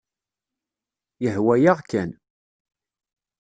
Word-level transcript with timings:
Yehwa-yaɣ 1.23 1.79
kan. 1.89 2.11